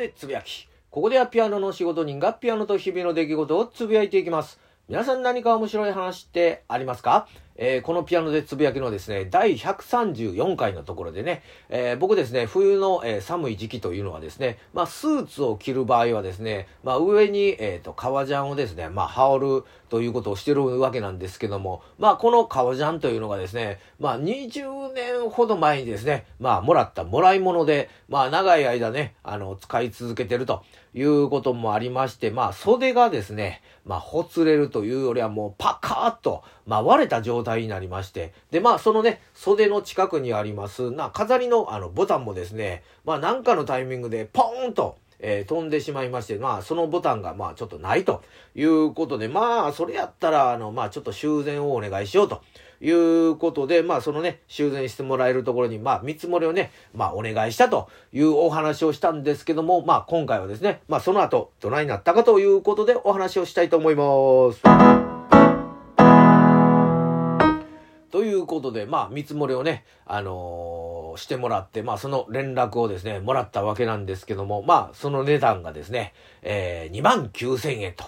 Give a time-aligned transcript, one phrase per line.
[0.00, 0.66] でつぶやき。
[0.90, 4.58] ここではピアノの仕事人がピアノと日々の出来事をつぶやいていきます。
[4.88, 7.28] 皆さん何か面白い話ってありますか？
[7.62, 48.22] えー、このピアノでつぶやきのですね、第134回のところでね、えー、僕ですね、冬の、えー、寒い時期というのはですね、まあ、スーツを着る場合はですね、まあ、上に、えっ、と、革ジャンをですね、まあ、羽織るということをしてるわけなんですけども、まあ、この革ジャンというのがですね、まあ、20年ほど前にですね、まあ、もらったもらい物で、まあ、長い間ね、あの、使い続けてるということもありまして、まあ、袖がですね、まあ、ほつれるというよりはもうパカーッと、まあ、割れた状態になりまして、で、まあ、そのね、袖の近くにあります、な、飾りのあの、ボタンもですね、まあ、なんかのタイミングで、ポーンと、えー、飛んでしまいまして、まあ、そのボタンが、まあ、ちょっとないと
[48.54, 52.42] いうことで、まあ、それやったら、あの、まあ、ちょっと修繕をお願いしようと
[52.80, 65.09] いうことで、まあ、そのね、修繕してもらえるところに、まあ、見積もりをね、まあ、お願いしたというお話をしたんですけども、まあ、今回はですね、まあ、その後、どないなったかということでお話をしたいと思います。
[68.10, 78.04] ということで、まあ、見積もりをね、あのー、してもらって、まあ、その連絡をですね、もらったわけなんですけども、まあ、その値段がですね、えー、2万9000円と。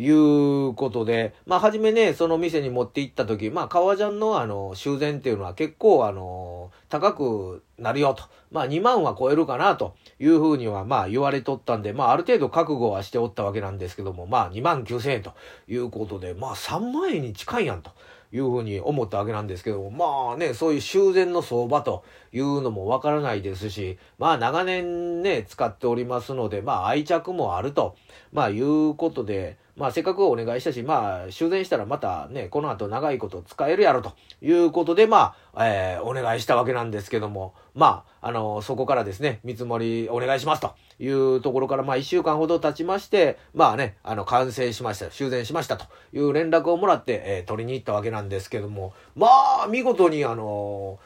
[0.00, 8.22] いうことで、まあ、はじめね、その店に持って行った時、まあ、革ジャンのあの、修繕っていうのは結構あの、高くなるよと。
[8.52, 15.32] まあ、2万は超えるかなというふうには、まあ、言われとったんで、まあ、ある程度覚悟はしておったわけなんですけども、まあ、2万9000円と
[15.66, 17.90] いうことで、まあ、3万円に近いやんと。
[18.32, 27.96] いうふうに思ったわけなんですけども、まあね、そういう修繕の相場というのもわからないですし、まあ長年ね、使っておりますので、まあ愛着もあると、
[28.32, 49.28] まあいうことで、まあせっかくお願いしたし、まあ修繕したらまたね、この後長いこと使えるやろということで、まあ、えー、お願いしたわけなんですけども、まあ、あの、そこからですね、見積もりお願いしますというところから、まあ一週間ほど経ちまして、まあね、あの、完成しました、修繕しましたという連絡をもらって、えー、取りに行ったわけなんですけども、ま
[49.64, 50.98] あ、見事にあの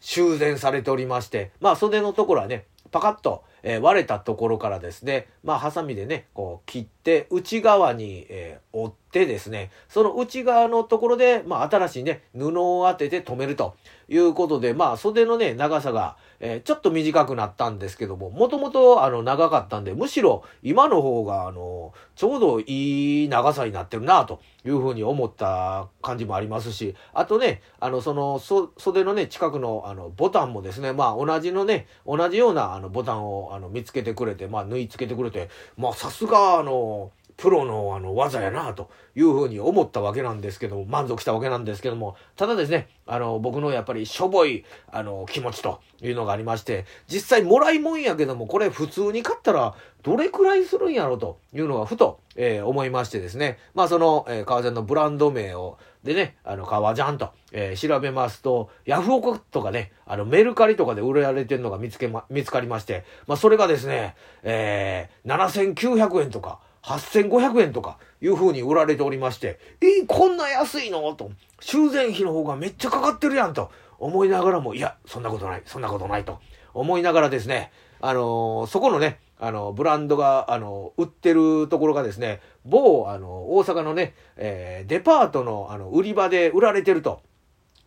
[0.00, 13.74] 修繕されておりまして、まあ袖のところはね、パカッと、えー、割れたところからですね、まあ、ハサミでね、こう切って、内側に、えー、折ってですね、その内側のところで、まあ、新しいね、布を当てて留めると
[14.08, 71.30] いうことで、まあ、袖のね、長さが、えー、ちょっと短くなったんですけども、もともと、あの、長かったんで、むしろ、今の方が、あの、ちょうどいい長さになってるな、というふうに思った感じもありますし、あとね、あの、その、袖のね、近くの、あの、ボタンもですね、まあ、同じのね、同じような、あの、ボタンを、あの、見つけてくれて、まあ、縫い付けてくれて、まあ、さすが、あの、プロのあの技やなというふうに思ったわけなんですけども、満足したわけなんですけども、ただですね、あの、僕のやっぱりしょぼい、あの、気持ちというのがありまして、実際もらいもんやけども、これ普通に買ったらどれくらいするんやろというのがふと、えー、思いましてですね、まあその、えー、革ジャンのブランド名を、でね、あの、革ジャンと、えー、調べますと、ヤフオクとかね、あの、メルカリとかで売られてるのが見つけま、見つかりまして、まあそれがですね、えー、7900円とか、8500円とかいう風に売られておりまして、えー、こんな安いのと、
[71.60, 76.40] 修繕費の方がめっちゃかかってるやんと思いながらも、いや、そんなことない、そんなことないと
[76.74, 77.70] 思いながらですね、
[78.00, 87.22] あのー、そこのね、あの、ブランドが、あの、売ってるところがですね、某、あの、大阪のね、えー、デパートの、あの、売り場で売られてると。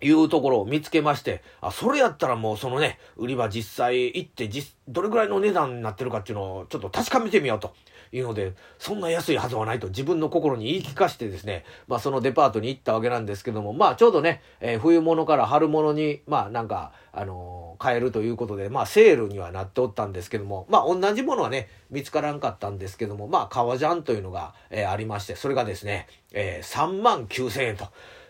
[0.01, 7.73] いうところを見つけまして、あ、それやったらもうそのね、売り場実際行って実、どれぐらいの値段になってるかっていうのをちょっと確かめてみようと
[8.11, 27.87] いうので、そんな安いはずはないと自分の心に言い聞かしてですね、まあそのデパートに行ったわけなんですけども、まあちょうどね、えー、冬物から春物に、まあなんか、あのー、買えるということで、まあセールにはなっておったんですけども、まあ同じものはね、見つからんかったんですけども、まあ革ジャンというのが、えー、ありまして、それがですね、えー、3万9000円と。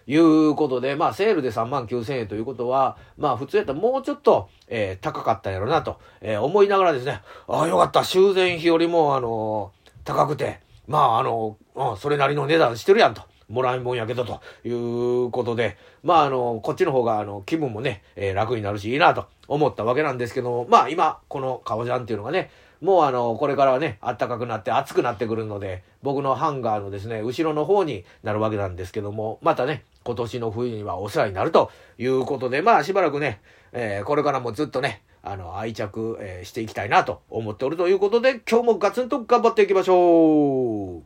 [0.07, 13.24] いうことで、まあ、セールで3万9000円ということは、まあ、普通やったらもうちょっと、えー、高かったやろなと、えー、思いながらですね、ああ、よかった、修繕費よりも、あのー、高くて、まあ、あのうん、それなりの値段してるやんと。
[13.48, 22.50] もらいもんやけど、ということで、まあ、あの、こっちの方が、あの、気分もね、えー、楽になるし、いいなと思ったわけなんですけども、まあ、今、この革ジャンっていうのがね、
[22.81, 33.42] もうあの、これからはね、暖かくなって暑くなってくるので、僕のハンガーのですね、後ろの方になるわけなんですけども、またね、今年の冬にはお世話になるということで、まあしばらくね、
[33.74, 41.02] えー、これからもずっとね、あの、愛着、えー、していきたいなと思っておるということで、今日もガツンと頑張っていきましょ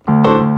[0.45, 0.48] う。